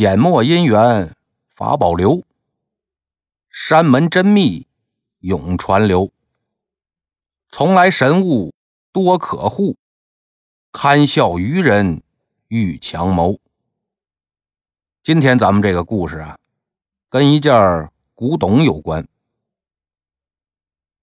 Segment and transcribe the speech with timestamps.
[0.00, 1.12] 简墨姻缘
[1.56, 2.22] 法宝留，
[3.50, 4.68] 山门真秘
[5.18, 6.12] 永传流。
[7.48, 8.54] 从来神物
[8.92, 9.76] 多可护，
[10.70, 12.04] 堪笑愚人
[12.46, 13.40] 欲强谋。
[15.02, 16.38] 今天咱们这个故事啊，
[17.08, 19.08] 跟一件古董有关。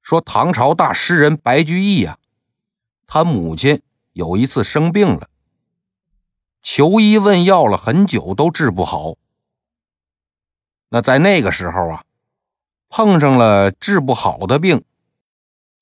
[0.02, 2.18] 说唐朝大诗人白居易呀，
[3.06, 3.82] 他母亲
[4.14, 5.30] 有一次生病了。
[6.66, 9.18] 求医问药了很久都治不好。
[10.90, 12.04] 那在那个时候啊，
[12.90, 14.84] 碰上了治不好的病，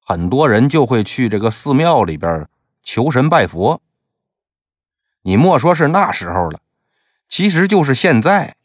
[0.01, 2.49] 很多人就会去这个寺庙里边
[2.83, 3.81] 求神拜佛。
[5.21, 6.59] 你莫说是那时候了，
[7.29, 8.57] 其实就是现在，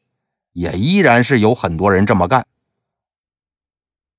[0.55, 2.49] 也依然是有很多人这么干。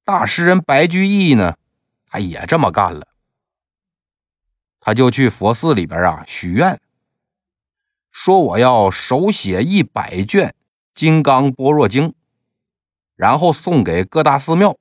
[0.06, 1.58] 大诗人白居易呢，
[2.08, 3.10] 他也这么干了，
[4.80, 6.80] 他就去佛寺里边啊许愿。
[8.12, 10.50] 说我要手写一百卷
[10.94, 12.10] 《金刚般若经》，
[13.16, 14.78] 然后送给各大寺庙，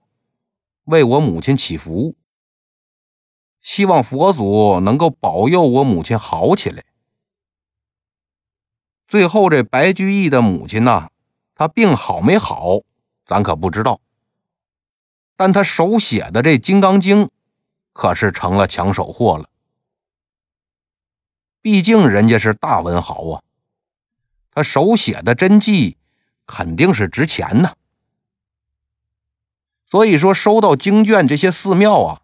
[0.85, 2.17] 为我母亲祈福，
[3.61, 6.85] 希望佛祖能够保佑我母亲好起来。
[9.07, 11.09] 最后，这白居易的母亲呢，
[11.55, 12.81] 她病好没好，
[13.25, 14.01] 咱可不知道。
[15.37, 17.27] 但他手写的这《金刚经》，
[17.93, 19.49] 可是成了抢手货了。
[21.61, 23.43] 毕竟人家是大文豪啊，
[24.53, 25.97] 他手写的真迹
[26.47, 27.75] 肯定是值钱呢。
[29.87, 32.21] 所以说，收到经卷，这些寺庙啊，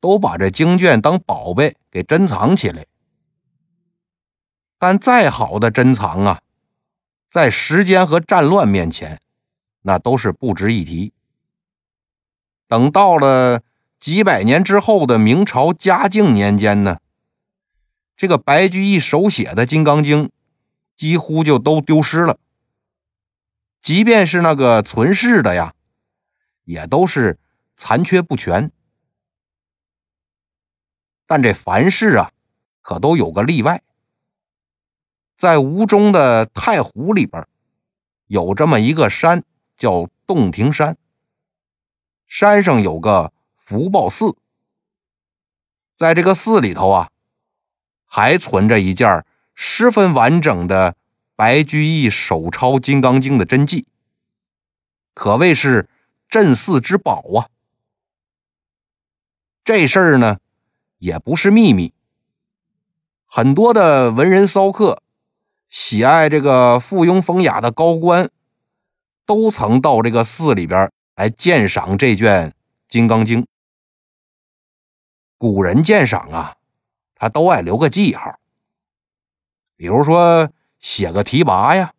[0.00, 2.86] 都把这经卷当宝贝给珍藏起来。
[4.78, 6.40] 但再好的珍藏啊，
[7.30, 9.20] 在时间和战乱面前，
[9.82, 11.12] 那都是不值一提。
[12.68, 13.62] 等到了
[14.00, 16.98] 几百年之后的明朝嘉靖年间呢？
[18.16, 20.26] 这个白居易手写的《金刚经》
[20.96, 22.38] 几乎就都丢失了，
[23.80, 25.74] 即便是那个存世的呀，
[26.64, 27.38] 也都是
[27.76, 28.70] 残缺不全。
[31.26, 32.32] 但这凡事啊，
[32.82, 33.82] 可都有个例外。
[35.36, 37.48] 在吴中的太湖里边，
[38.26, 39.42] 有这么一个山，
[39.76, 40.96] 叫洞庭山。
[42.28, 44.36] 山上有个福报寺，
[45.96, 47.11] 在这个寺里头啊。
[48.14, 49.24] 还存着一件
[49.54, 50.96] 十分完整的
[51.34, 53.86] 白居易手抄《金刚经》的真迹，
[55.14, 55.88] 可谓是
[56.28, 57.48] 镇寺之宝啊！
[59.64, 60.40] 这事儿呢，
[60.98, 61.94] 也不是秘密。
[63.24, 65.02] 很多的文人骚客，
[65.70, 68.28] 喜爱这个附庸风雅的高官，
[69.24, 72.50] 都曾到这个寺里边来鉴赏这卷
[72.86, 73.40] 《金刚经》。
[75.38, 76.56] 古人鉴赏啊。
[77.22, 78.40] 他都爱留个记号，
[79.76, 80.50] 比如说
[80.80, 81.92] 写个题跋呀，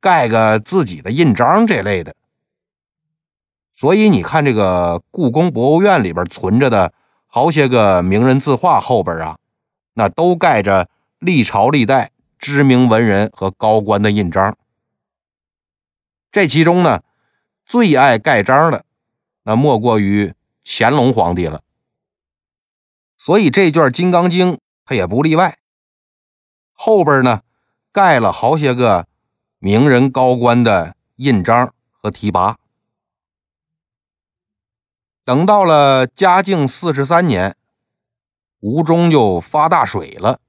[0.00, 2.16] 盖个自己的印章这类的。
[3.76, 6.92] 所以你看，这个故宫博物院里边存着的
[7.28, 9.38] 好些个名人字画后边啊，
[9.92, 10.88] 那都盖着
[11.20, 14.58] 历朝历代知名文人和高官的印章。
[16.32, 17.04] 这其中呢，
[17.64, 18.84] 最爱盖章的，
[19.44, 21.62] 那莫过于乾隆皇帝了。
[23.16, 24.54] 所以这卷《金刚经》。
[24.84, 25.58] 他也不例外，
[26.72, 27.42] 后边呢
[27.90, 29.08] 盖了好些个
[29.58, 32.58] 名人高官的印章和提拔。
[35.24, 37.56] 等到了嘉靖四十三年，
[38.60, 40.40] 吴中就发大水了，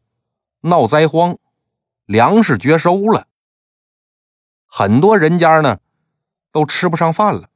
[0.61, 1.37] 闹灾荒，
[2.05, 3.27] 粮食绝收了，
[4.65, 5.79] 很多人家呢
[6.51, 7.49] 都吃不上饭了，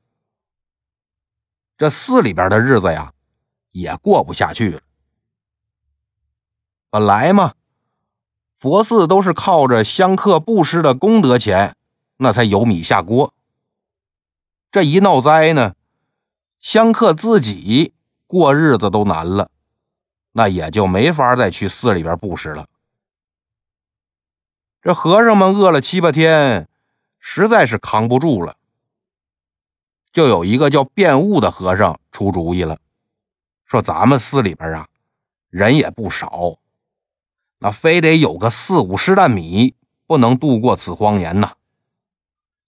[1.78, 3.13] 这寺里边的日子呀
[3.72, 4.81] 也过不下去了。
[6.91, 7.53] 本来嘛，
[8.57, 11.75] 佛寺都是靠着香客布施的功德钱，
[12.17, 13.31] 那才有米下锅。
[14.72, 15.75] 这一闹灾呢，
[16.59, 17.94] 香客自己
[18.25, 19.51] 过日子都难了，
[20.31, 22.67] 那也就没法再去寺里边布施了。
[24.81, 26.67] 这和尚们饿了七八天，
[27.19, 28.57] 实在是扛不住了，
[30.12, 32.80] 就有一个叫辩悟的和尚出主意了，
[33.65, 34.88] 说：“咱们寺里边啊，
[35.51, 36.57] 人也不少。”
[37.59, 39.75] 那非得有个四五十担米，
[40.07, 41.56] 不能度过此荒年呐。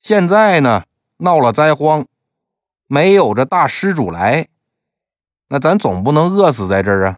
[0.01, 0.83] 现在呢，
[1.17, 2.05] 闹了灾荒，
[2.87, 4.47] 没有这大施主来，
[5.47, 7.17] 那咱总不能饿死在这儿啊。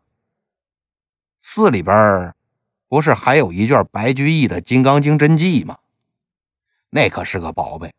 [1.42, 2.36] 寺里边
[2.88, 5.80] 不是还有一卷白居易的《金刚经》真迹吗？
[6.92, 7.96] 那可是个宝贝，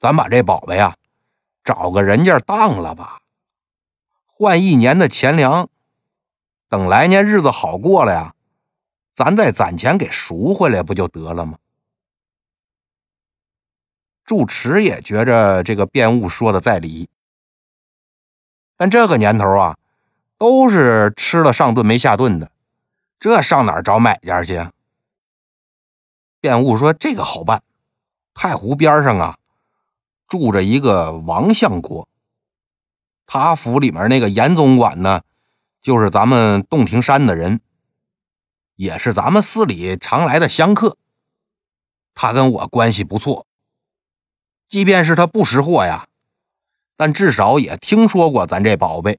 [0.00, 0.96] 咱把这宝贝啊，
[1.62, 3.22] 找个人家当了吧，
[4.26, 5.68] 换一年的钱粮，
[6.68, 8.34] 等来年日子好过了呀。
[9.14, 11.58] 咱再攒钱给赎回来不就得了吗？
[14.24, 17.10] 住持也觉着这个辩务说的在理，
[18.76, 19.76] 但这个年头啊，
[20.38, 22.50] 都是吃了上顿没下顿的，
[23.20, 24.66] 这上哪儿找买家去？
[26.40, 27.62] 辩务说这个好办，
[28.32, 29.38] 太湖边上啊，
[30.26, 32.08] 住着一个王相国，
[33.26, 35.22] 他府里面那个严总管呢，
[35.82, 37.60] 就是咱们洞庭山的人，
[38.76, 40.96] 也是咱们寺里常来的香客。
[42.14, 43.46] 他跟我关系不错，
[44.68, 46.08] 即便是他不识货呀，
[46.96, 49.18] 但至少也听说过咱这宝贝。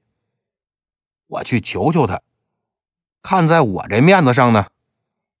[1.26, 2.22] 我去求求他，
[3.22, 4.68] 看在我这面子上呢，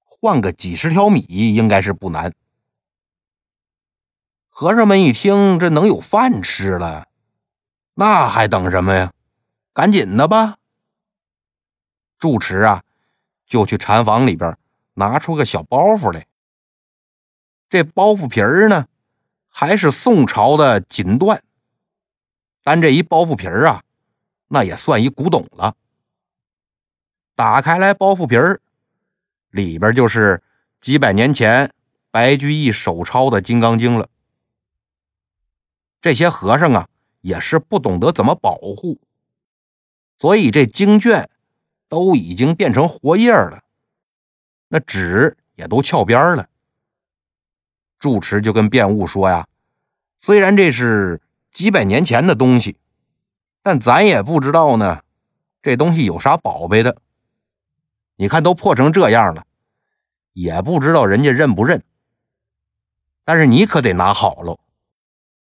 [0.04, 2.34] 换个几十条米应该是不难。
[4.48, 7.08] 和尚们一听，这能有饭吃了，
[7.94, 9.12] 那还等什么呀？
[9.72, 10.56] 赶紧的吧！
[12.18, 12.82] 住持啊，
[13.46, 14.56] 就去禅房里边
[14.94, 16.26] 拿出个小包袱来。
[17.68, 18.86] 这包袱皮儿呢，
[19.48, 21.40] 还是宋朝的锦缎，
[22.62, 23.82] 但这一包袱皮儿啊，
[24.48, 25.74] 那也算一古董了。
[27.34, 28.60] 打开来，包袱皮儿
[29.50, 30.42] 里边就是
[30.80, 31.72] 几百年前
[32.10, 34.08] 白居易手抄的《金刚经》了。
[36.00, 36.88] 这些和尚啊，
[37.20, 39.00] 也是不懂得怎么保护，
[40.18, 41.28] 所以这经卷
[41.88, 43.62] 都已经变成活页了，
[44.68, 46.48] 那纸也都翘边了。
[47.98, 49.48] 住持就跟辩务说呀
[50.18, 52.76] ：“虽然这是几百年前的东西，
[53.62, 55.02] 但咱也不知道呢，
[55.62, 57.00] 这东西有啥宝贝的。
[58.16, 59.46] 你看都破成这样了，
[60.32, 61.82] 也不知道人家认不认。
[63.24, 64.60] 但是你可得拿好喽，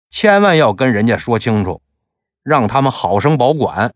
[0.08, 1.82] 千万要跟人家说清楚，
[2.42, 3.94] 让他们好生保管。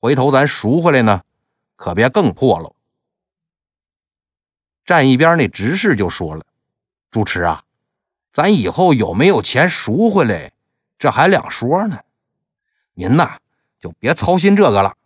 [0.00, 1.22] 回头咱赎回来呢，
[1.76, 2.74] 可别更破喽。”
[4.84, 6.44] 站一边那执事就说了。
[7.10, 7.64] 主持啊，
[8.32, 10.52] 咱以后有没有钱赎回来，
[10.98, 12.00] 这还两说呢。
[12.94, 13.38] 您呐，
[13.78, 14.96] 就别操心这个了，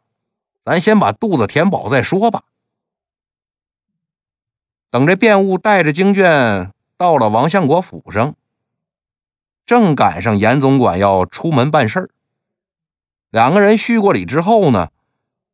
[0.60, 2.42] 咱先把肚子填饱再说吧。
[4.90, 8.34] 等这辩务带着经卷到了王相国府上，
[9.64, 12.10] 正赶上严总管要出门办事儿，
[13.30, 14.90] 两个人叙过礼之后呢，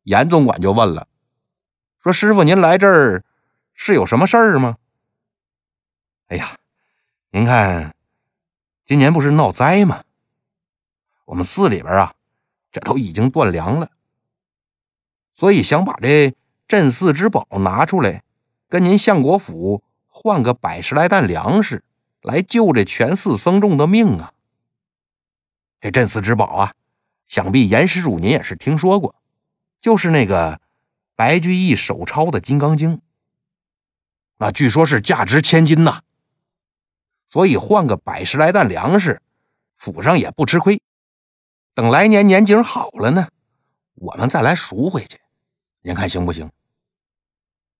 [0.07, 1.09] 严总管就问了，
[2.01, 3.25] 说：“师傅，您来这儿
[3.73, 4.77] 是有什么事儿吗？”
[6.27, 6.55] 哎呀，
[7.31, 7.93] 您看，
[8.85, 10.05] 今年不是闹灾吗？
[11.25, 12.15] 我们寺里边啊，
[12.71, 13.91] 这都已经断粮了，
[15.33, 16.33] 所以想把这
[16.69, 18.23] 镇寺之宝拿出来，
[18.69, 21.83] 跟您相国府换个百十来担粮食，
[22.21, 24.31] 来救这全寺僧众的命啊！
[25.81, 26.73] 这镇寺之宝啊，
[27.27, 29.13] 想必严施主您也是听说过，
[29.79, 30.59] 就是那个
[31.15, 32.97] 白居易手抄的《金刚经》，
[34.37, 36.01] 那据说是价值千金呐。
[37.29, 39.21] 所以换个百十来担粮食，
[39.77, 40.81] 府上也不吃亏。
[41.73, 43.29] 等来年年景好了呢，
[43.95, 45.19] 我们再来赎回去，
[45.81, 46.51] 您看行不行？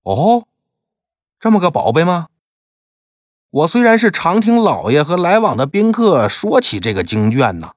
[0.02, 0.46] 哦，
[1.38, 2.28] 这么个宝贝吗？
[3.50, 7.74] 我虽然是常听老爷和来往的宾客说起这个经卷呢，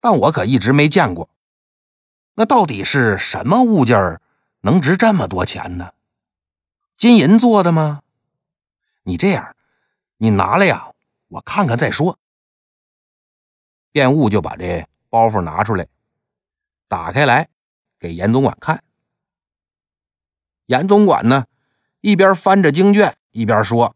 [0.00, 1.29] 但我可一直没见过。
[2.40, 4.18] 那到底是什么物件
[4.62, 5.92] 能值这么多钱呢？
[6.96, 8.00] 金银做的吗？
[9.02, 9.54] 你这样。
[10.16, 10.92] 你拿来呀，
[11.28, 12.18] 我看看再说。
[13.92, 15.86] 辩务就把这包袱拿出来，
[16.88, 17.50] 打开来
[17.98, 18.82] 给严总管看。
[20.64, 21.44] 严总管呢，
[22.00, 23.94] 一边翻着经卷，一边说：“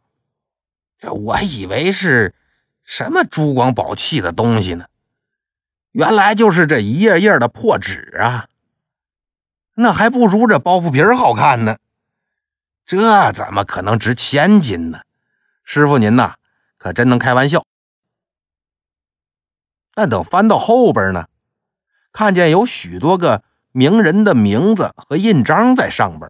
[1.00, 2.34] 这我以为是
[2.82, 4.84] 什么珠光宝气的东西呢，
[5.94, 8.48] 原来就是这一页页的破纸啊！
[9.74, 11.76] 那还不如这包袱皮好看呢。
[12.84, 15.02] 这怎么可能值千金呢？”
[15.62, 16.34] 师傅，您呐，
[16.78, 17.64] 可真能开玩笑。
[19.94, 21.28] 但等翻到后边呢，
[22.12, 26.28] 看见有许多个名人的名字和印章在上边，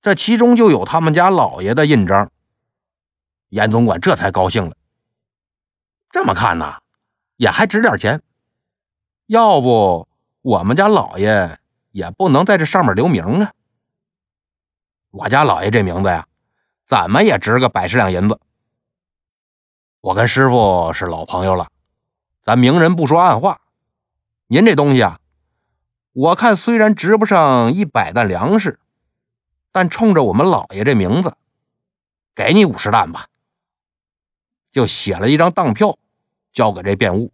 [0.00, 2.32] 这其中就有他们家老爷的印章。
[3.50, 4.74] 严总管这才高兴了。
[6.10, 6.80] 这么看呐，
[7.36, 8.22] 也还值点钱。
[9.26, 10.08] 要不
[10.42, 11.58] 我们家老爷
[11.90, 13.52] 也不能在这上面留名啊。
[15.10, 16.26] 我家老爷这名字呀。
[16.86, 18.38] 怎么也值个百十两银子。
[20.00, 21.66] 我跟师傅是老朋友了，
[22.44, 23.60] 咱明人不说暗话。
[24.46, 25.18] 您这东西啊，
[26.12, 28.78] 我看虽然值不上一百担粮食，
[29.72, 31.36] 但冲着我们老爷这名字，
[32.36, 33.26] 给你五十担吧。
[34.70, 35.98] 就写了一张当票，
[36.56, 37.32] 交给这辩务。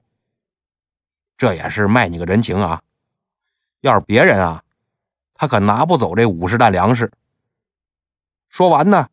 [1.39, 2.83] 这也是卖你个人情啊。
[3.81, 4.65] 要是别人啊，
[5.33, 7.11] 他可拿不走这五十担粮食。
[8.51, 9.09] 说完呢。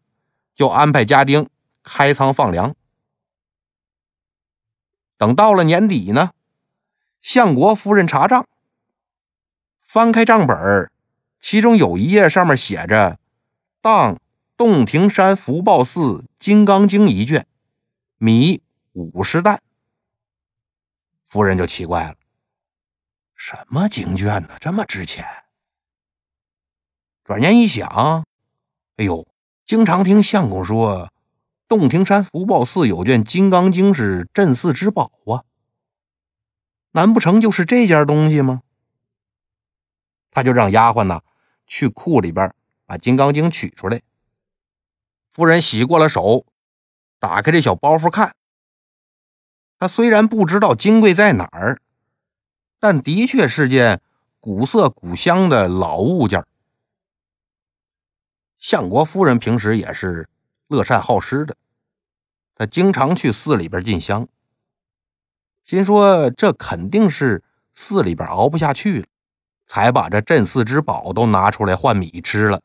[0.56, 1.48] 就安排家丁
[1.84, 2.76] 开仓放粮。
[5.16, 6.32] 等到了年底呢，
[7.22, 8.46] 相国夫人查账，
[9.80, 10.92] 翻开账本
[11.40, 13.18] 其中有一页上面写着
[13.82, 14.20] “当
[14.58, 17.48] 洞庭山福报寺金刚经一卷，
[18.18, 18.62] 米
[18.92, 19.62] 五十担”。
[21.30, 22.16] 夫人就奇怪了
[23.36, 24.58] ：“什么经卷呢？
[24.60, 25.26] 这么值钱？”
[27.24, 28.26] 转念一想，
[28.98, 29.28] 哎呦，
[29.66, 31.14] 经常听相公说。
[31.68, 35.46] 洞庭山福报寺有卷《金刚经》，是镇寺之宝啊！
[36.94, 38.64] 难不成就是这件东西吗？
[40.32, 41.22] 他就让丫鬟呢
[41.68, 42.56] 去库里边
[42.88, 44.02] 把《金刚经》取出来。
[45.32, 46.48] 夫人洗过了手，
[47.20, 48.36] 打开这小包袱看。
[49.80, 51.82] 他虽然不知道金贵在哪儿，
[52.80, 54.02] 但的确是件
[54.40, 56.46] 古色古香的老物件。
[58.60, 60.30] 相国夫人平时也是。
[60.70, 61.58] 乐善好施的，
[62.54, 64.28] 她经常去寺里边进香，
[65.66, 67.44] 心说这肯定是
[67.74, 69.08] 寺里边熬不下去了，
[69.66, 72.62] 才把这镇寺之宝都拿出来换米吃了。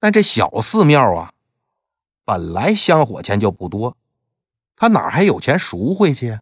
[0.00, 1.34] 但这小寺庙啊，
[2.24, 3.94] 本来香火钱就不多，
[4.76, 6.38] 他哪还有钱赎回去？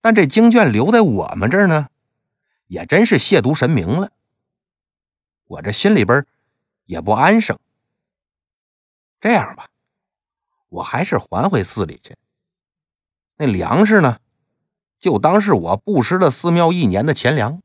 [0.00, 1.88] 但这经卷留在我们这儿呢，
[2.66, 4.12] 也真是亵渎神明了，
[5.46, 6.26] 我这心里边
[6.84, 7.58] 也不安生。
[9.18, 9.68] 这样吧，
[10.68, 12.16] 我还是还回寺里去。
[13.36, 14.20] 那粮食呢，
[15.00, 17.62] 就当是我布施了寺庙一年的钱粮。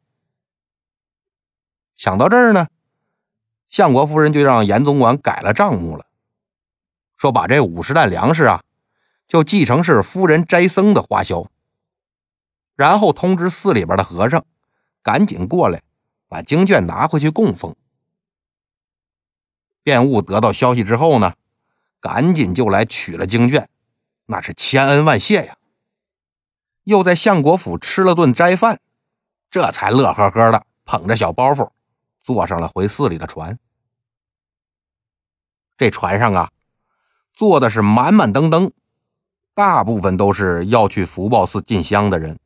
[1.98, 2.70] 想到这儿呢，
[3.68, 6.06] 相国夫人就让严总管改了账目了，
[7.20, 8.64] 说把这五十担粮食啊，
[9.28, 11.52] 就继承是夫人斋僧的花销。
[12.76, 14.44] 然后通知寺里边的和尚，
[15.04, 15.84] 赶紧过来
[16.28, 17.76] 把经卷拿回去供奉。
[19.84, 21.34] 辩务得到消息之后呢。
[22.02, 23.68] 赶紧就来取了经卷，
[24.28, 25.58] 那是千恩万谢呀！
[26.86, 28.80] 又在相国府吃了顿斋饭，
[29.52, 31.72] 这才乐呵呵的捧着小包袱，
[32.22, 33.60] 坐上了回寺里的船。
[35.76, 36.52] 这船上啊，
[37.40, 38.74] 坐的是满满登登，
[39.54, 42.38] 大部分都是要去福报寺进香的人。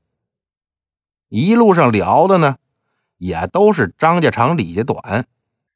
[1.29, 2.57] 一路上聊的呢，
[3.17, 5.25] 也都是张家长李家短，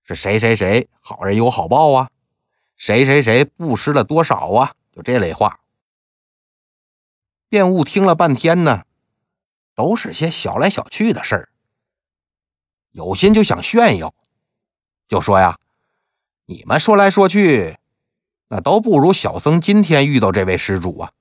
[0.04, 2.12] 是谁谁谁好人有好报啊！
[2.76, 4.76] 谁谁谁布施了多少啊？
[4.92, 5.62] 就这类话。
[7.50, 8.84] 辩务听了半天呢，
[9.74, 11.50] 都是些小来小去的事儿。
[12.92, 14.14] 有心就想炫耀，
[15.08, 15.58] 就说呀
[16.46, 17.80] ：“你们说来说去，
[18.48, 21.12] 那都不如小僧今天遇到这位施主啊。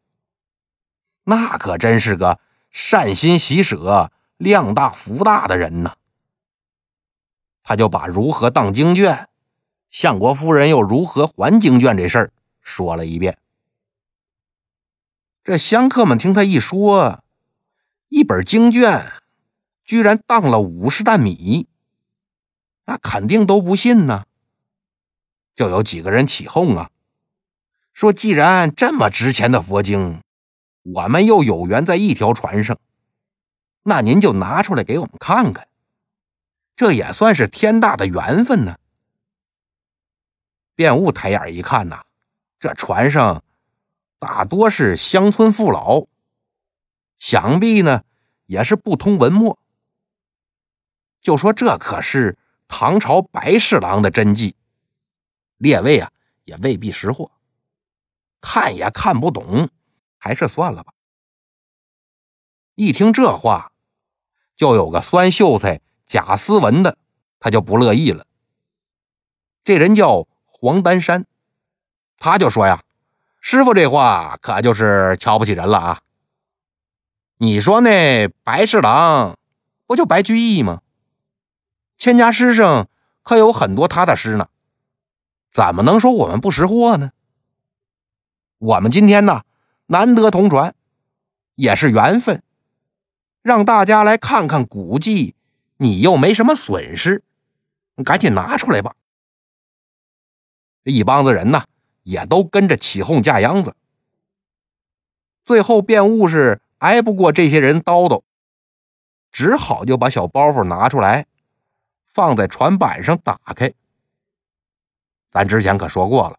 [1.24, 2.38] 那可真是个
[2.70, 5.96] 善心喜舍、量大福大的人呢。”
[7.64, 9.28] 他就把如何当经卷。
[9.88, 13.38] 相国夫人又如何还经卷这事儿说了一遍。
[15.42, 17.24] 这香客们听他一说，
[18.08, 19.10] 一本经卷
[19.84, 21.66] 居然当了五十担米，
[22.84, 24.26] 那肯定都不信呢。
[25.54, 26.90] 就有几个人起哄啊，
[27.96, 30.20] 说既然这么值钱的佛经，
[30.82, 32.78] 我们又有缘在一条船上，
[33.84, 35.66] 那您就拿出来给我们看看，
[36.76, 38.76] 这也算是天大的缘分呢。
[40.74, 42.02] 辩悟抬眼一看呐，
[42.60, 43.42] 这船上
[44.18, 46.04] 大多是乡村父老，
[47.16, 48.02] 想必呢
[48.44, 49.58] 也是不通文墨。
[51.22, 52.36] 就说这可是
[52.68, 54.54] 唐朝白侍郎的真迹，
[55.56, 56.12] 列位啊
[56.44, 57.30] 也未必识货，
[58.48, 59.68] 看也看不懂，
[60.18, 60.92] 还是算了吧。
[62.76, 63.72] 一听这话，
[64.54, 66.96] 就有个酸秀才贾思文的，
[67.40, 68.24] 他就不乐意了。
[69.64, 70.28] 这人叫。
[70.58, 71.26] 黄丹山，
[72.16, 72.82] 他就说呀
[73.42, 76.00] ：“师傅这话可就是瞧不起人了啊！
[77.36, 79.36] 你说那白侍郎
[79.86, 80.80] 不就白居易吗？
[81.98, 82.88] 千家诗上
[83.22, 84.48] 可有很多他的诗呢，
[85.52, 87.10] 怎么能说我们不识货呢？
[88.58, 89.42] 我们今天呢
[89.86, 90.74] 难得同船，
[91.56, 92.42] 也是缘分，
[93.42, 95.34] 让大家来看看古迹，
[95.76, 97.22] 你又没什么损失，
[98.04, 98.94] 赶紧拿出来吧。”
[100.84, 101.64] 这一帮子人呢，
[102.04, 103.74] 也都跟着起哄架秧子。
[105.44, 108.22] 最后辩务是挨不过这些人叨叨，
[109.30, 111.26] 只好就把小包袱拿出来，
[112.04, 113.72] 放在船板上打开。
[115.30, 116.38] 咱之前可说过了，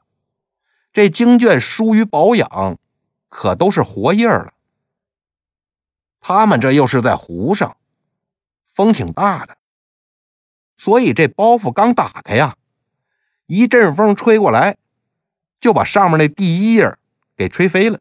[0.97, 2.79] 这经卷疏于保养，
[3.29, 4.55] 可都是活页了。
[6.19, 7.77] 他们这又是在湖上，
[8.73, 9.57] 风挺大的，
[10.75, 12.55] 所以这包袱刚打开呀。
[13.45, 14.77] 一阵风吹过来，
[15.59, 16.97] 就把上面那第一页
[17.35, 17.99] 给吹飞了。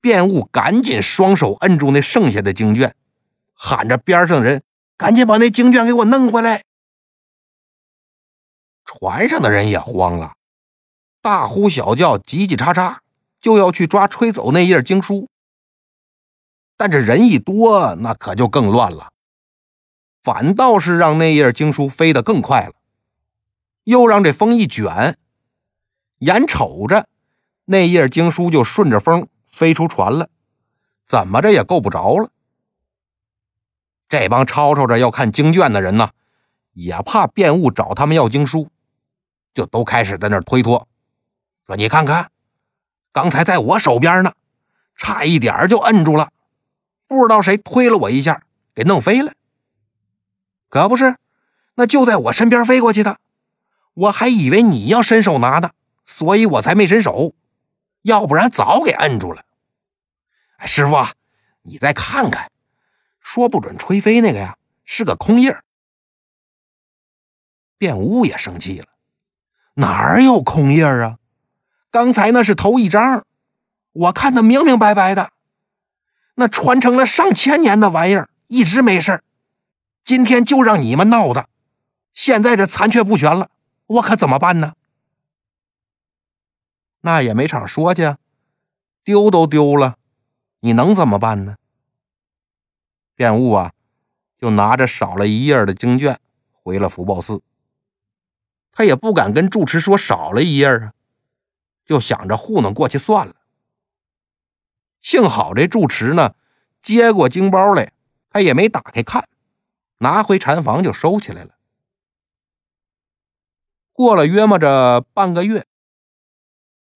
[0.00, 2.94] 卞务赶紧双手摁住那剩下的经卷，
[3.52, 4.62] 喊着边上的人
[4.96, 6.62] ：“赶紧把那经卷给我弄回来！”
[8.86, 10.36] 船上的人也慌了，
[11.20, 12.98] 大呼小叫，叽叽喳喳，
[13.40, 15.28] 就要去抓吹走那页经书。
[16.76, 19.10] 但这人一多，那可就更乱了，
[20.22, 22.74] 反倒是让那页经书飞得更快了，
[23.84, 25.18] 又让这风一卷，
[26.18, 27.08] 眼瞅着
[27.64, 30.28] 那页经书就顺着风飞出船了，
[31.04, 32.30] 怎么着也够不着了。
[34.08, 36.10] 这帮吵吵着要看经卷的人呢，
[36.74, 38.68] 也怕变物找他们要经书，
[39.52, 40.86] 就都开始在那推脱，
[41.68, 42.32] 说：“你看看，
[43.12, 44.32] 刚才在我手边呢，
[44.96, 46.32] 差一点就摁住了。”
[47.06, 48.42] 不知道谁推了我一下，
[48.74, 49.32] 给弄飞了。
[50.68, 51.16] 可不是，
[51.74, 53.18] 那就在我身边飞过去的，
[53.94, 55.70] 我还以为你要伸手拿呢，
[56.04, 57.34] 所以我才没伸手，
[58.02, 59.44] 要不然早给摁住了。
[60.66, 61.12] 师傅，啊
[61.62, 62.50] 你再看看，
[63.20, 65.62] 说不准吹飞那个呀是个空印儿。
[67.78, 68.86] 卞屋也生气了，
[69.74, 71.18] 哪儿有空印儿啊？
[71.90, 73.24] 刚才那是头一张，
[73.92, 75.32] 我看的明明白白的。
[76.34, 79.22] 那传承了上千年的玩意儿一直没事
[80.04, 81.48] 今天就让你们闹的，
[82.14, 83.50] 现在这残缺不全了，
[83.86, 84.74] 我可怎么办呢？
[87.00, 88.16] 那也没场说去，
[89.02, 89.96] 丢都丢了，
[90.60, 91.56] 你能怎么办呢？
[93.14, 93.72] 便悟啊，
[94.36, 96.18] 就拿着少了一页的经卷
[96.52, 97.42] 回了福报寺，
[98.72, 100.92] 他也不敢跟住持说少了一页啊，
[101.88, 103.34] 就想着糊弄过去算了。
[105.00, 106.34] 幸好这住持呢，
[106.82, 107.94] 接过经包来，
[108.28, 109.26] 他也没打开看，
[109.96, 111.54] 拿回禅房就收起来了。
[113.94, 115.66] 过了约摸着半个月，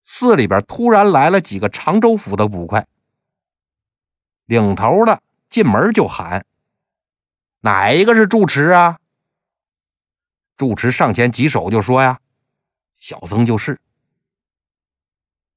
[0.05, 2.87] 寺里边突然来了几个常州府的捕快，
[4.45, 6.45] 领头的进门就喊
[7.63, 8.99] ：“哪一个是住持啊？”
[10.55, 12.21] 住持上前几手就说：“呀，
[12.95, 13.81] 小僧就是。”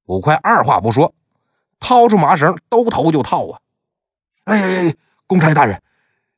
[0.06, 1.12] 捕快二话不说。
[1.78, 3.60] 掏出麻绳，兜头就套啊！
[4.44, 5.82] 哎哎哎，公差大人，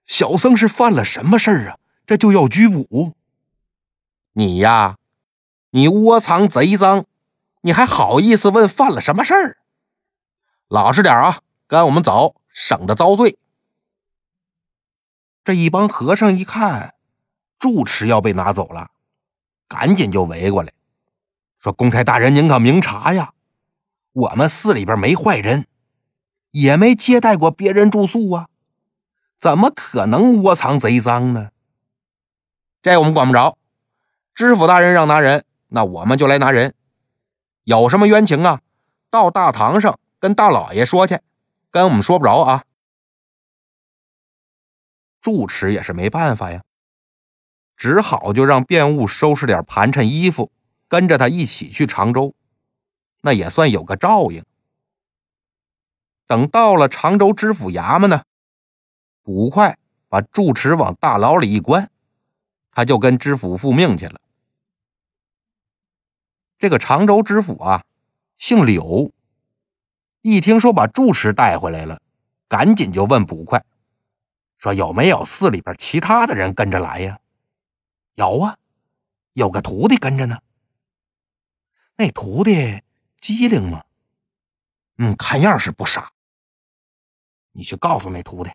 [0.05, 1.79] 小僧是犯了什么事儿啊？
[2.05, 3.15] 这就要拘捕
[4.33, 4.97] 你呀！
[5.71, 7.05] 你窝藏贼赃，
[7.61, 9.59] 你还好意思问犯了什么事儿？
[10.67, 13.39] 老实点啊，跟我们走，省得遭罪。
[15.45, 16.95] 这一帮和尚一看，
[17.61, 18.91] 住持要被拿走了，
[19.69, 20.73] 赶紧就围过来，
[21.61, 23.33] 说：“公差大人，您可明察呀！”
[24.13, 25.67] 我们寺里边没坏人，
[26.51, 28.49] 也没接待过别人住宿啊，
[29.39, 31.51] 怎么可能窝藏贼赃呢？
[32.83, 33.57] 这我们管不着。
[34.35, 36.75] 知府大人让拿人，那我们就来拿人。
[37.65, 38.61] 有什么冤情啊？
[39.11, 41.19] 到大堂上跟大老爷说去，
[41.71, 42.65] 跟我们说不着啊。
[45.21, 46.63] 住持也是没办法呀，
[47.77, 50.53] 只好就让辩务收拾点盘缠衣服，
[50.87, 52.35] 跟着他一起去常州。
[53.21, 54.45] 那也算有个照应。
[56.27, 58.23] 等到了常州知府衙门呢，
[59.23, 59.79] 捕快
[60.09, 61.91] 把住持往大牢里一关，
[62.71, 64.21] 他就跟知府复命去了。
[66.59, 67.85] 这个常州知府啊，
[68.37, 69.13] 姓柳，
[70.21, 72.01] 一听说把住持带回来了，
[72.47, 73.65] 赶紧就问捕快，
[74.59, 77.21] 说有没有寺里边其他的人跟着来呀？
[78.17, 78.57] 有啊，
[79.33, 80.39] 有个徒弟跟着呢。
[81.97, 82.83] 那徒弟。
[83.21, 83.85] 机灵吗？
[84.99, 86.11] 嗯，看样是不傻。
[87.53, 88.51] 你去告诉那徒弟，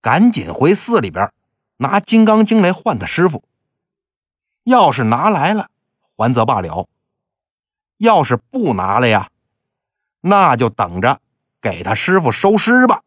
[0.00, 1.32] 赶紧回寺里边
[1.78, 3.44] 拿《金刚经》来换他师傅。
[4.64, 5.70] 要是拿来了，
[6.16, 6.88] 还则罢了；
[7.96, 9.30] 要是不拿了呀，
[10.20, 11.20] 那就等着
[11.60, 13.02] 给他师傅收尸吧。